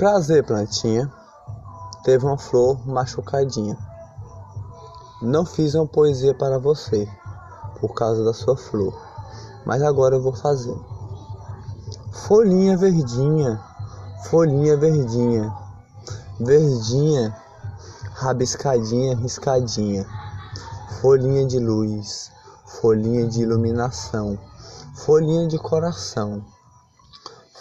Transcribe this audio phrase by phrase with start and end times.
[0.00, 1.12] Prazer, plantinha.
[2.04, 3.76] Teve uma flor machucadinha.
[5.20, 7.06] Não fiz uma poesia para você
[7.78, 8.98] por causa da sua flor,
[9.66, 10.74] mas agora eu vou fazer.
[12.12, 13.62] Folhinha verdinha,
[14.24, 15.54] folhinha verdinha,
[16.40, 17.36] verdinha,
[18.14, 20.06] rabiscadinha, riscadinha,
[21.02, 22.32] folhinha de luz,
[22.64, 24.38] folhinha de iluminação,
[24.94, 26.42] folhinha de coração,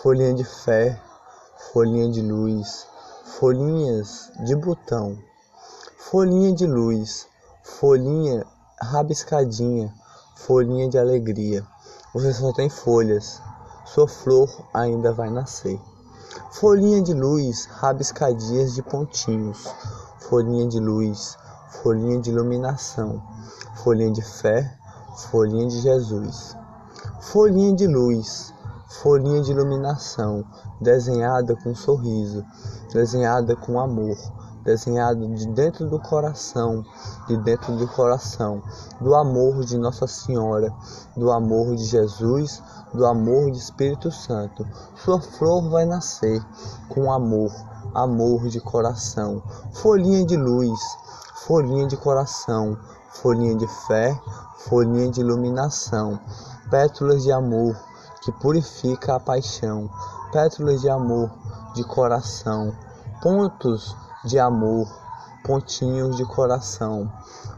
[0.02, 1.02] folhinha de fé,
[1.72, 2.88] folhinha de luz,
[3.26, 5.16] folhinhas de botão,
[5.98, 7.28] folhinha de luz,
[7.64, 8.44] folhinha
[8.82, 9.94] rabiscadinha,
[10.36, 11.64] folhinha de alegria.
[12.12, 13.40] Você só tem folhas,
[13.86, 15.80] sua flor ainda vai nascer.
[16.54, 19.68] Folhinha de luz, rabiscadinhas de pontinhos,
[20.28, 21.38] folhinha de luz,
[21.84, 23.22] folhinha de iluminação,
[23.84, 24.76] folhinha de fé,
[25.30, 26.58] folhinha de Jesus.
[27.22, 28.54] Folhinha de luz,
[28.90, 30.44] folhinha de iluminação,
[30.82, 32.44] desenhada com sorriso,
[32.92, 34.18] desenhada com amor,
[34.64, 36.84] desenhado de dentro do coração,
[37.28, 38.64] de dentro do coração,
[39.00, 40.74] do amor de Nossa Senhora,
[41.16, 44.66] do amor de Jesus, do amor de Espírito Santo.
[44.96, 46.44] Sua flor vai nascer
[46.90, 47.52] com amor,
[47.94, 50.80] amor de coração, folhinha de luz,
[51.46, 52.76] folhinha de coração,
[53.12, 54.20] folhinha de fé,
[54.68, 56.20] folhinha de iluminação,
[56.72, 57.76] pétalas de amor
[58.22, 59.90] que purifica a paixão,
[60.32, 61.30] pétalas de amor
[61.74, 62.76] de coração,
[63.22, 63.96] pontos
[64.26, 64.88] de amor,
[65.44, 67.12] pontinhos de coração.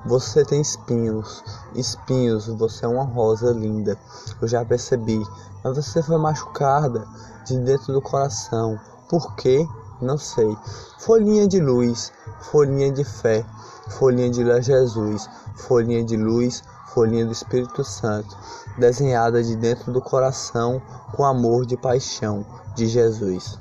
[0.06, 1.44] Você tem espinhos,
[1.76, 3.98] espinhos, você é uma rosa linda.
[4.42, 5.24] Eu já percebi,
[5.64, 7.08] mas você foi machucada
[7.46, 8.80] de dentro do coração.
[9.10, 9.68] Por quê?
[10.02, 10.58] Não sei.
[11.00, 13.46] Folhinha de luz, folhinha de fé,
[13.90, 18.38] folhinha de Jesus, folhinha de luz, folhinha do Espírito Santo,
[18.78, 20.82] desenhada de dentro do coração
[21.16, 23.58] com amor de paixão de Jesus.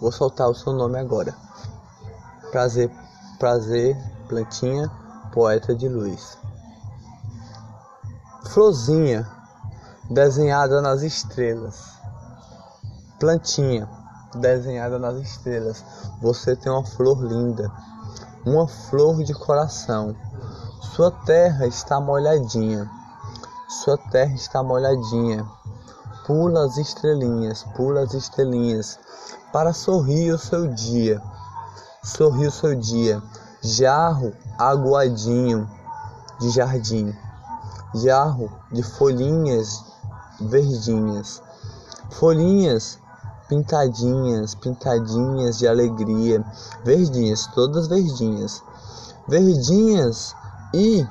[0.00, 1.34] Vou soltar o seu nome agora.
[2.50, 2.90] Prazer,
[3.38, 3.96] prazer,
[4.28, 4.90] plantinha,
[5.32, 6.38] poeta de luz.
[8.50, 9.26] Florzinha,
[10.10, 11.98] desenhada nas estrelas.
[13.18, 13.88] Plantinha,
[14.34, 15.84] desenhada nas estrelas.
[16.22, 17.70] Você tem uma flor linda,
[18.46, 20.16] uma flor de coração.
[20.80, 22.88] Sua terra está molhadinha.
[23.68, 25.44] Sua terra está molhadinha.
[26.24, 28.98] Pula as estrelinhas, pula as estrelinhas,
[29.52, 31.20] para sorrir o seu dia.
[32.02, 33.20] Sorriu seu dia,
[33.60, 35.68] jarro aguadinho
[36.38, 37.12] de jardim,
[37.94, 39.84] jarro de folhinhas
[40.40, 41.42] verdinhas,
[42.10, 43.00] folhinhas
[43.48, 46.44] pintadinhas, pintadinhas de alegria,
[46.84, 48.62] verdinhas, todas verdinhas,
[49.26, 50.36] verdinhas
[50.72, 51.06] e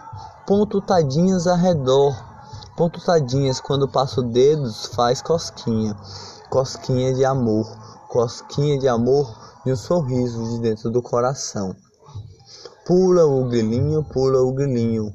[0.46, 2.16] pontutadinhas ao redor,
[2.76, 5.98] pontutadinhas quando passo dedos faz cosquinha,
[6.50, 7.66] cosquinha de amor,
[8.08, 9.36] cosquinha de amor
[9.66, 11.76] e um sorriso de dentro do coração.
[12.86, 15.14] Pula o grilinho, pula o grilinho,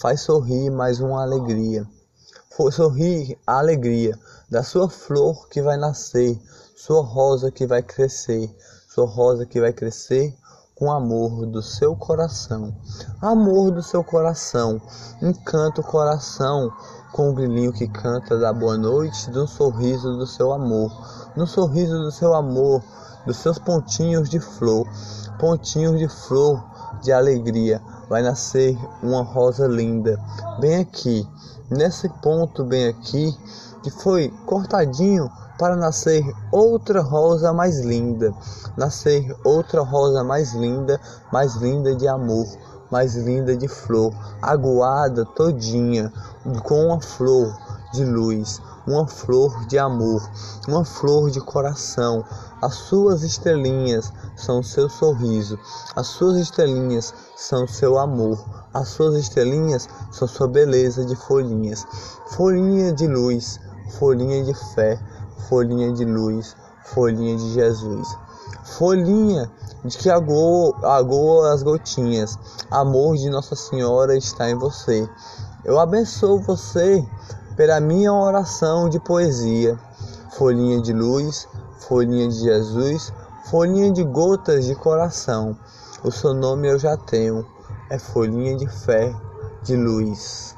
[0.00, 1.86] faz sorrir mais uma alegria.
[2.70, 4.18] Sorrir a alegria
[4.50, 6.40] da sua flor que vai nascer,
[6.76, 8.54] sua rosa que vai crescer,
[8.88, 10.36] sua rosa que vai crescer
[10.82, 12.74] com amor do seu coração.
[13.20, 14.82] Amor do seu coração,
[15.22, 16.72] encanta o coração
[17.12, 20.90] com o grilinho que canta da boa noite, do sorriso do seu amor.
[21.36, 22.82] No sorriso do seu amor,
[23.24, 24.84] dos seus pontinhos de flor,
[25.38, 26.60] pontinhos de flor
[27.00, 30.18] de alegria, vai nascer uma rosa linda.
[30.58, 31.24] Bem aqui,
[31.70, 33.32] nesse ponto bem aqui,
[33.84, 38.32] que foi cortadinho para nascer outra rosa mais linda,
[38.76, 41.00] nascer outra rosa mais linda,
[41.32, 42.46] mais linda de amor,
[42.90, 46.12] mais linda de flor, aguada todinha
[46.64, 47.56] com uma flor
[47.92, 50.28] de luz, uma flor de amor,
[50.68, 52.24] uma flor de coração.
[52.60, 55.58] As suas estrelinhas são seu sorriso,
[55.94, 61.86] as suas estrelinhas são seu amor, as suas estrelinhas são sua beleza de folhinhas.
[62.30, 63.60] Folhinha de luz,
[63.98, 64.98] folhinha de fé,
[65.48, 68.08] folhinha de luz, folhinha de Jesus.
[68.64, 69.50] Folhinha
[69.84, 72.38] de que agoa, as gotinhas.
[72.70, 75.08] Amor de Nossa Senhora está em você.
[75.64, 77.04] Eu abençoo você
[77.56, 79.78] pela minha oração de poesia.
[80.32, 83.12] Folhinha de luz, folhinha de Jesus,
[83.50, 85.56] folhinha de gotas de coração.
[86.02, 87.46] O seu nome eu já tenho,
[87.90, 89.14] é folhinha de fé,
[89.62, 90.56] de luz.